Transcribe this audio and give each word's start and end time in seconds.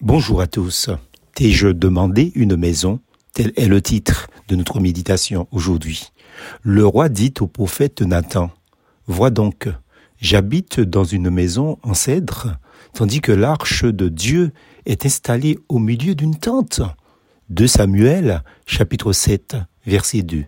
Bonjour 0.00 0.40
à 0.40 0.46
tous. 0.46 0.90
T'ai-je 1.34 1.66
demandé 1.66 2.30
une 2.36 2.54
maison? 2.54 3.00
Tel 3.32 3.52
est 3.56 3.66
le 3.66 3.82
titre 3.82 4.28
de 4.46 4.54
notre 4.54 4.78
méditation 4.78 5.48
aujourd'hui. 5.50 6.12
Le 6.62 6.86
roi 6.86 7.08
dit 7.08 7.34
au 7.40 7.48
prophète 7.48 8.02
Nathan, 8.02 8.52
Vois 9.08 9.30
donc, 9.30 9.68
j'habite 10.20 10.78
dans 10.78 11.02
une 11.02 11.30
maison 11.30 11.78
en 11.82 11.94
cèdre, 11.94 12.58
tandis 12.94 13.20
que 13.20 13.32
l'arche 13.32 13.84
de 13.84 14.08
Dieu 14.08 14.52
est 14.86 15.04
installée 15.04 15.58
au 15.68 15.80
milieu 15.80 16.14
d'une 16.14 16.36
tente. 16.36 16.80
De 17.50 17.66
Samuel, 17.66 18.44
chapitre 18.66 19.12
7, 19.12 19.56
verset 19.84 20.22
2. 20.22 20.44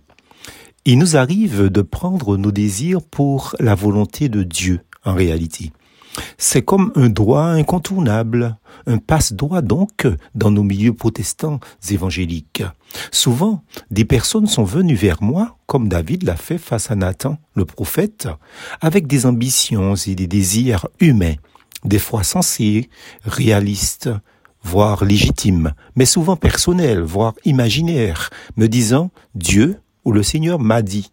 Il 0.85 0.99
nous 0.99 1.17
arrive 1.17 1.71
de 1.71 1.83
prendre 1.83 2.37
nos 2.37 2.53
désirs 2.53 3.03
pour 3.03 3.57
la 3.59 3.75
volonté 3.75 4.29
de 4.29 4.45
Dieu, 4.45 4.81
en 5.05 5.15
réalité. 5.15 5.73
C'est 6.39 6.63
comme 6.63 6.93
un 6.97 7.09
droit 7.09 7.45
incontournable, 7.45 8.57
un 8.87 8.99
passe-droit 8.99 9.63
donc 9.63 10.07
dans 10.35 10.51
nos 10.51 10.63
milieux 10.63 10.93
protestants 10.93 11.61
évangéliques. 11.91 12.65
Souvent, 13.13 13.63
des 13.91 14.05
personnes 14.05 14.47
sont 14.47 14.65
venues 14.65 14.95
vers 14.95 15.23
moi, 15.23 15.59
comme 15.67 15.89
David 15.89 16.25
l'a 16.25 16.37
fait 16.37 16.59
face 16.59 16.91
à 16.91 16.97
Nathan, 16.97 17.39
le 17.55 17.65
prophète, 17.65 18.29
avec 18.81 19.07
des 19.07 19.27
ambitions 19.27 19.95
et 19.95 20.15
des 20.15 20.27
désirs 20.27 20.89
humains, 20.99 21.37
des 21.85 21.99
fois 21.99 22.25
sensés, 22.25 22.91
réalistes, 23.25 24.11
voire 24.63 25.05
légitimes, 25.05 25.73
mais 25.97 26.05
souvent 26.05 26.37
personnels, 26.37 27.01
voire 27.01 27.35
imaginaires, 27.45 28.31
me 28.57 28.67
disant 28.67 29.11
Dieu 29.35 29.81
ou 30.05 30.13
le 30.13 30.23
Seigneur 30.23 30.59
m'a 30.59 30.83
dit. 30.83 31.13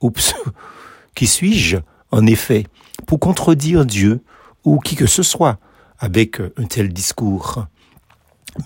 Oups, 0.00 0.34
qui 1.14 1.26
suis-je, 1.26 1.78
en 2.10 2.26
effet, 2.26 2.66
pour 3.08 3.18
contredire 3.18 3.86
Dieu 3.86 4.20
ou 4.64 4.78
qui 4.78 4.94
que 4.94 5.06
ce 5.06 5.22
soit 5.22 5.58
avec 5.98 6.40
un 6.40 6.64
tel 6.64 6.92
discours. 6.92 7.66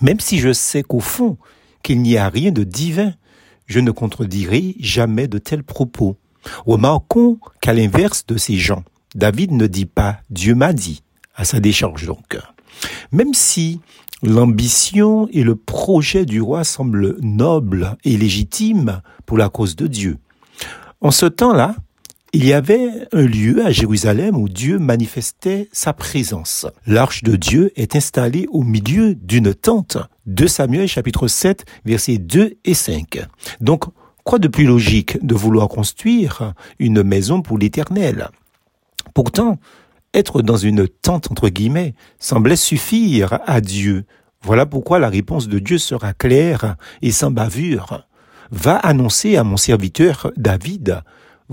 Même 0.01 0.19
si 0.19 0.37
je 0.37 0.51
sais 0.51 0.83
qu'au 0.83 0.99
fond, 0.99 1.37
qu'il 1.81 2.01
n'y 2.01 2.17
a 2.17 2.27
rien 2.27 2.51
de 2.51 2.65
divin, 2.65 3.13
je 3.67 3.79
ne 3.79 3.89
contredirai 3.89 4.75
jamais 4.79 5.27
de 5.27 5.37
tels 5.37 5.63
propos. 5.63 6.17
Remarquons 6.65 7.39
qu'à 7.61 7.73
l'inverse 7.73 8.25
de 8.25 8.35
ces 8.35 8.57
gens, 8.57 8.83
David 9.15 9.53
ne 9.53 9.65
dit 9.65 9.85
pas 9.85 10.17
Dieu 10.29 10.55
m'a 10.55 10.73
dit, 10.73 11.03
à 11.35 11.45
sa 11.45 11.61
décharge 11.61 12.05
donc. 12.05 12.37
Même 13.13 13.33
si 13.33 13.79
l'ambition 14.23 15.29
et 15.31 15.43
le 15.43 15.55
projet 15.55 16.25
du 16.25 16.41
roi 16.41 16.65
semblent 16.65 17.15
nobles 17.21 17.95
et 18.03 18.17
légitimes 18.17 19.01
pour 19.25 19.37
la 19.37 19.47
cause 19.47 19.77
de 19.77 19.87
Dieu. 19.87 20.17
En 20.99 21.11
ce 21.11 21.27
temps-là, 21.27 21.75
il 22.35 22.45
y 22.45 22.53
avait 22.53 22.89
un 23.11 23.25
lieu 23.25 23.63
à 23.63 23.69
Jérusalem 23.69 24.35
où 24.35 24.49
Dieu 24.49 24.79
manifestait 24.79 25.69
sa 25.71 25.93
présence. 25.93 26.65
L'arche 26.87 27.21
de 27.21 27.35
Dieu 27.35 27.71
est 27.75 27.95
installée 27.95 28.47
au 28.49 28.63
milieu 28.63 29.13
d'une 29.13 29.53
tente. 29.53 29.97
De 30.25 30.47
Samuel 30.47 30.87
chapitre 30.87 31.27
7 31.27 31.63
versets 31.85 32.17
2 32.17 32.57
et 32.65 32.73
5. 32.73 33.27
Donc, 33.61 33.83
quoi 34.23 34.39
de 34.39 34.47
plus 34.47 34.65
logique 34.65 35.23
de 35.23 35.35
vouloir 35.35 35.67
construire 35.67 36.53
une 36.79 37.03
maison 37.03 37.43
pour 37.43 37.59
l'éternel? 37.59 38.29
Pourtant, 39.13 39.59
être 40.15 40.41
dans 40.41 40.57
une 40.57 40.87
tente 40.87 41.29
entre 41.29 41.49
guillemets 41.49 41.93
semblait 42.17 42.55
suffire 42.55 43.39
à 43.45 43.61
Dieu. 43.61 44.05
Voilà 44.41 44.65
pourquoi 44.65 44.97
la 44.97 45.09
réponse 45.09 45.47
de 45.47 45.59
Dieu 45.59 45.77
sera 45.77 46.13
claire 46.13 46.77
et 47.03 47.11
sans 47.11 47.29
bavure. 47.29 48.07
Va 48.49 48.77
annoncer 48.77 49.37
à 49.37 49.43
mon 49.43 49.57
serviteur 49.57 50.31
David 50.35 51.03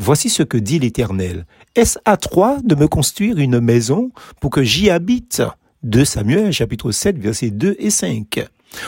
Voici 0.03 0.31
ce 0.31 0.43
que 0.43 0.57
dit 0.57 0.79
l'Éternel. 0.79 1.45
Est-ce 1.77 1.99
à 2.07 2.17
toi 2.17 2.57
de 2.65 2.75
me 2.75 2.89
construire 2.89 3.37
une 3.37 3.61
maison 3.61 4.13
pour 4.41 4.49
que 4.49 4.63
j'y 4.63 4.89
habite? 4.89 5.43
2 5.83 6.07
Samuel 6.07 6.55
chapitre 6.55 6.91
7 6.91 7.19
versets 7.19 7.51
2 7.51 7.77
et 7.79 7.91
5. 7.91 8.47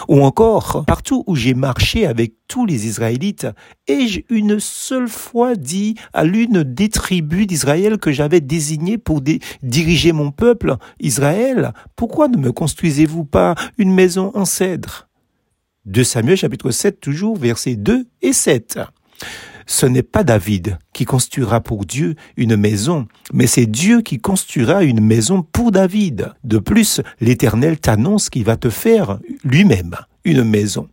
Ou 0.09 0.23
encore, 0.23 0.85
partout 0.87 1.23
où 1.27 1.37
j'ai 1.37 1.53
marché 1.53 2.07
avec 2.07 2.33
tous 2.49 2.65
les 2.65 2.87
Israélites, 2.87 3.47
ai-je 3.89 4.23
une 4.31 4.59
seule 4.59 5.07
fois 5.07 5.55
dit 5.55 5.97
à 6.15 6.25
l'une 6.25 6.63
des 6.63 6.89
tribus 6.89 7.47
d'Israël 7.47 7.99
que 7.99 8.11
j'avais 8.11 8.41
désigné 8.41 8.97
pour 8.97 9.21
diriger 9.63 10.13
mon 10.13 10.31
peuple, 10.31 10.77
Israël, 10.99 11.75
pourquoi 11.95 12.29
ne 12.29 12.39
me 12.39 12.53
construisez-vous 12.53 13.27
pas 13.27 13.55
une 13.77 13.93
maison 13.93 14.33
en 14.35 14.47
cèdre? 14.47 15.11
2 15.85 16.05
Samuel 16.05 16.39
chapitre 16.39 16.71
7 16.71 17.01
toujours 17.01 17.37
versets 17.37 17.77
2 17.77 18.07
et 18.23 18.33
7 18.33 18.79
ce 19.67 19.87
n'est 19.87 20.03
pas 20.03 20.25
David 20.25 20.79
qui 20.93 21.05
construira 21.05 21.61
pour 21.61 21.85
Dieu 21.85 22.17
une 22.37 22.57
maison, 22.57 23.07
mais 23.33 23.47
c'est 23.47 23.67
Dieu 23.67 24.01
qui 24.03 24.19
construira 24.19 24.83
une 24.85 25.01
maison 25.01 25.43
pour 25.43 25.73
David. 25.73 26.33
De 26.45 26.59
plus, 26.59 27.01
l'Éternel 27.21 27.79
t'annonce 27.79 28.31
qu'il 28.31 28.45
va 28.45 28.57
te 28.57 28.71
faire 28.71 29.19
lui-même 29.45 29.97
une 30.25 30.45
maison. 30.45 30.89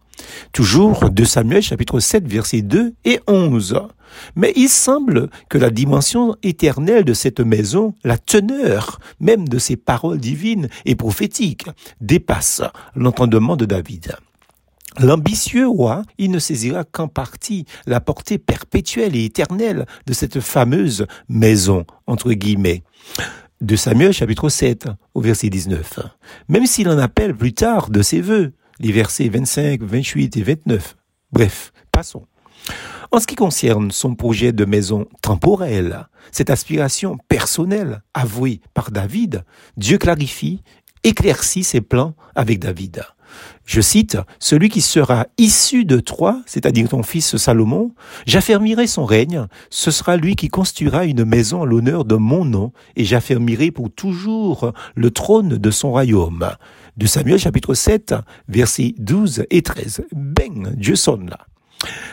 Toujours 0.52 1.10
de 1.10 1.24
Samuel 1.24 1.62
chapitre 1.62 2.00
7 2.00 2.28
versets 2.28 2.62
2 2.62 2.94
et 3.06 3.20
11. 3.28 3.80
Mais 4.36 4.54
il 4.56 4.70
semble 4.70 5.30
que 5.50 5.58
la 5.58 5.70
dimension 5.70 6.36
éternelle 6.44 7.04
de 7.04 7.14
cette 7.14 7.40
maison, 7.40 7.94
la 8.04 8.18
teneur 8.18 9.00
même 9.20 9.48
de 9.48 9.60
ces 9.60 9.76
paroles 9.76 10.20
divines 10.20 10.68
et 10.86 10.96
prophétiques, 10.96 11.68
dépasse 12.02 12.62
l'entendement 12.96 13.56
de 13.56 13.66
David. 13.66 14.16
L'ambitieux 15.00 15.68
roi, 15.68 16.04
il 16.18 16.30
ne 16.30 16.40
saisira 16.40 16.84
qu'en 16.84 17.08
partie 17.08 17.66
la 17.88 18.02
portée 18.02 18.38
perpétuelle 18.38 19.16
et 19.16 19.24
éternelle 19.24 19.86
de 20.06 20.14
cette 20.14 20.42
fameuse 20.42 21.08
maison, 21.30 21.86
entre 22.06 22.34
guillemets. 22.34 22.84
De 23.62 23.78
Samuel 23.78 24.12
chapitre 24.12 24.50
7 24.50 24.88
au 25.14 25.22
verset 25.22 25.50
19. 25.50 26.00
Même 26.50 26.66
s'il 26.66 26.90
en 26.90 26.98
appelle 26.98 27.34
plus 27.34 27.54
tard 27.54 27.90
de 27.90 28.02
ses 28.02 28.20
voeux, 28.20 28.52
les 28.80 28.92
versets 28.92 29.30
25, 29.30 29.82
28 29.82 30.36
et 30.36 30.44
29. 30.44 30.98
Bref, 31.32 31.72
passons. 31.92 32.26
En 33.12 33.22
ce 33.22 33.28
qui 33.28 33.36
concerne 33.36 33.92
son 33.92 34.16
projet 34.16 34.52
de 34.52 34.66
maison 34.66 35.08
temporelle, 35.22 36.08
cette 36.32 36.50
aspiration 36.50 37.18
personnelle 37.30 38.02
avouée 38.14 38.60
par 38.74 38.92
David, 38.92 39.46
Dieu 39.78 39.98
clarifie, 39.98 40.62
éclaircit 41.04 41.64
ses 41.64 41.82
plans 41.82 42.16
avec 42.36 42.60
David. 42.60 43.04
Je 43.66 43.82
cite, 43.82 44.18
Celui 44.40 44.70
qui 44.70 44.82
sera 44.82 45.28
issu 45.38 45.86
de 45.86 46.00
toi, 46.00 46.42
c'est-à-dire 46.46 46.90
ton 46.90 47.04
fils 47.04 47.38
Salomon, 47.38 47.94
j'affermirai 48.26 48.88
son 48.88 49.06
règne, 49.06 49.46
ce 49.70 49.92
sera 49.92 50.18
lui 50.18 50.36
qui 50.36 50.50
construira 50.50 51.06
une 51.06 51.26
maison 51.26 51.64
à 51.64 51.66
l'honneur 51.66 52.06
de 52.06 52.16
mon 52.16 52.46
nom, 52.46 52.72
et 52.96 53.06
j'affermirai 53.06 53.72
pour 53.72 53.92
toujours 53.92 54.74
le 54.96 55.12
trône 55.12 55.58
de 55.58 55.72
son 55.72 55.92
royaume. 55.92 56.50
De 56.98 57.06
Samuel 57.06 57.40
chapitre 57.40 57.74
7, 57.74 58.16
versets 58.48 58.96
12 58.98 59.46
et 59.50 59.62
13. 59.62 60.06
Bang, 60.14 60.76
Dieu 60.76 60.96
sonne 60.96 61.30
là. 61.30 61.40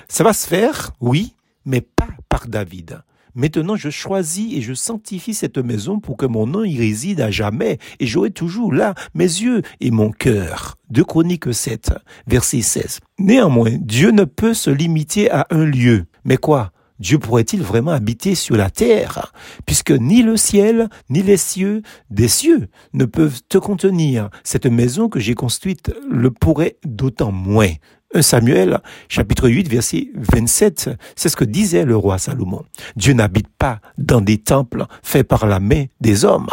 Ça 0.09 0.25
va 0.25 0.33
se 0.33 0.47
faire, 0.47 0.93
oui, 1.01 1.35
mais 1.65 1.81
pas 1.81 2.09
par 2.29 2.47
David. 2.47 3.01
Maintenant, 3.37 3.77
je 3.77 3.91
choisis 3.91 4.55
et 4.55 4.63
je 4.63 4.73
sanctifie 4.73 5.35
cette 5.35 5.59
maison 5.59 6.01
pour 6.01 6.17
que 6.17 6.25
mon 6.25 6.47
nom 6.47 6.65
y 6.65 6.79
réside 6.79 7.21
à 7.21 7.31
jamais, 7.31 7.77
et 8.01 8.07
j'aurai 8.07 8.31
toujours 8.31 8.73
là 8.73 8.95
mes 9.13 9.25
yeux 9.25 9.61
et 9.81 9.91
mon 9.91 10.11
cœur. 10.11 10.77
De 10.89 11.03
Chroniques 11.03 11.53
7, 11.53 11.93
verset 12.27 12.63
16. 12.63 13.01
Néanmoins, 13.19 13.77
Dieu 13.79 14.11
ne 14.11 14.25
peut 14.25 14.55
se 14.55 14.71
limiter 14.71 15.31
à 15.31 15.47
un 15.51 15.67
lieu. 15.67 16.07
Mais 16.25 16.39
quoi? 16.39 16.73
Dieu 16.99 17.19
pourrait-il 17.19 17.61
vraiment 17.61 17.91
habiter 17.91 18.35
sur 18.35 18.57
la 18.57 18.71
terre, 18.71 19.35
puisque 19.67 19.91
ni 19.91 20.23
le 20.23 20.39
ciel, 20.39 20.89
ni 21.11 21.23
les 21.23 21.37
cieux 21.37 21.83
des 22.09 22.29
cieux 22.29 22.69
ne 22.95 23.05
peuvent 23.05 23.43
te 23.51 23.59
contenir. 23.59 24.31
Cette 24.45 24.65
maison 24.65 25.11
que 25.11 25.21
j'ai 25.21 25.35
construite 25.35 25.93
le 26.09 26.31
pourrait 26.31 26.79
d'autant 26.87 27.33
moins. 27.33 27.73
1 28.17 28.23
Samuel, 28.23 28.81
chapitre 29.11 29.47
8, 29.47 29.69
verset 29.69 30.09
27, 30.15 30.89
c'est 31.17 31.29
ce 31.29 31.37
que 31.37 31.45
disait 31.45 31.85
le 31.85 31.97
roi 31.97 32.17
Salomon. 32.17 32.65
Dieu 32.97 33.13
n'habite 33.13 33.49
pas 33.59 33.81
dans 33.99 34.23
des 34.23 34.39
temples 34.39 34.87
faits 35.03 35.29
par 35.29 35.47
la 35.47 35.61
main 35.61 35.85
des 36.01 36.25
hommes. 36.25 36.49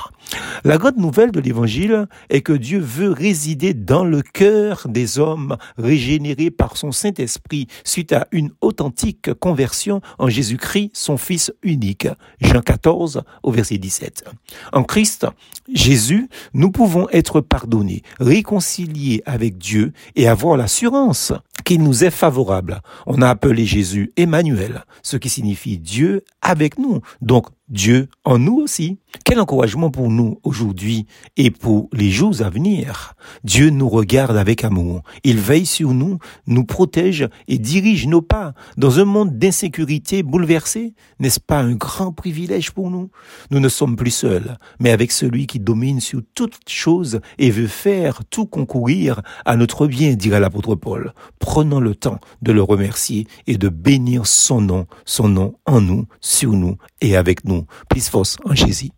La 0.65 0.77
grande 0.77 0.97
nouvelle 0.97 1.31
de 1.31 1.39
l'évangile 1.39 2.07
est 2.29 2.41
que 2.41 2.53
Dieu 2.53 2.79
veut 2.79 3.11
résider 3.11 3.73
dans 3.73 4.03
le 4.03 4.21
cœur 4.21 4.87
des 4.89 5.19
hommes 5.19 5.57
régénérés 5.77 6.51
par 6.51 6.75
son 6.75 6.91
Saint-Esprit 6.91 7.67
suite 7.83 8.11
à 8.13 8.27
une 8.31 8.51
authentique 8.61 9.33
conversion 9.33 10.01
en 10.19 10.29
Jésus-Christ, 10.29 10.91
son 10.93 11.17
Fils 11.17 11.53
unique. 11.63 12.07
Jean 12.41 12.61
14 12.61 13.23
au 13.43 13.51
verset 13.51 13.77
17. 13.77 14.25
En 14.73 14.83
Christ, 14.83 15.27
Jésus, 15.71 16.29
nous 16.53 16.71
pouvons 16.71 17.07
être 17.11 17.39
pardonnés, 17.41 18.01
réconciliés 18.19 19.21
avec 19.25 19.57
Dieu 19.57 19.93
et 20.15 20.27
avoir 20.27 20.57
l'assurance 20.57 21.31
qu'il 21.65 21.83
nous 21.83 22.03
est 22.03 22.11
favorable. 22.11 22.81
On 23.05 23.21
a 23.21 23.29
appelé 23.29 23.65
Jésus 23.65 24.11
Emmanuel, 24.17 24.83
ce 25.01 25.17
qui 25.17 25.29
signifie 25.29 25.77
Dieu 25.77 26.23
avec 26.41 26.77
nous. 26.77 27.01
Donc, 27.21 27.47
Dieu 27.73 28.07
en 28.23 28.37
nous 28.37 28.59
aussi. 28.59 28.99
Quel 29.25 29.39
encouragement 29.39 29.89
pour 29.89 30.09
nous 30.09 30.39
aujourd'hui 30.43 31.05
et 31.37 31.49
pour 31.51 31.89
les 31.91 32.09
jours 32.09 32.41
à 32.41 32.49
venir. 32.49 33.15
Dieu 33.43 33.69
nous 33.69 33.89
regarde 33.89 34.37
avec 34.37 34.63
amour. 34.63 35.01
Il 35.23 35.39
veille 35.39 35.65
sur 35.65 35.93
nous, 35.93 36.19
nous 36.45 36.65
protège 36.65 37.27
et 37.47 37.57
dirige 37.57 38.07
nos 38.07 38.21
pas. 38.21 38.53
Dans 38.77 38.99
un 38.99 39.05
monde 39.05 39.37
d'insécurité 39.37 40.23
bouleversé, 40.23 40.93
n'est-ce 41.19 41.39
pas 41.39 41.59
un 41.59 41.73
grand 41.73 42.11
privilège 42.11 42.71
pour 42.71 42.89
nous? 42.91 43.09
Nous 43.49 43.59
ne 43.59 43.69
sommes 43.69 43.95
plus 43.95 44.11
seuls, 44.11 44.57
mais 44.79 44.91
avec 44.91 45.11
celui 45.11 45.47
qui 45.47 45.59
domine 45.59 45.99
sur 45.99 46.21
toutes 46.35 46.59
choses 46.67 47.21
et 47.37 47.49
veut 47.49 47.67
faire 47.67 48.21
tout 48.29 48.45
concourir 48.45 49.21
à 49.45 49.55
notre 49.55 49.87
bien, 49.87 50.13
dira 50.13 50.39
l'apôtre 50.39 50.75
Paul. 50.75 51.13
Prenons 51.39 51.79
le 51.79 51.95
temps 51.95 52.19
de 52.41 52.51
le 52.51 52.61
remercier 52.61 53.27
et 53.47 53.57
de 53.57 53.69
bénir 53.69 54.27
son 54.27 54.61
nom, 54.61 54.85
son 55.05 55.27
nom 55.27 55.55
en 55.65 55.81
nous, 55.81 56.05
sur 56.21 56.51
nous 56.51 56.77
et 57.01 57.15
avec 57.15 57.45
nous. 57.45 57.62
Plus 57.89 58.07
force 58.09 58.37
en 58.45 58.55
Jésus. 58.55 58.91